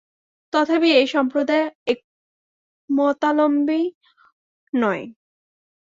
তথাপি 0.53 0.89
এই-সকল 0.91 1.13
সম্প্রদায় 1.15 1.65
একমতাবলম্বী 2.89 3.81
নয়। 4.73 5.03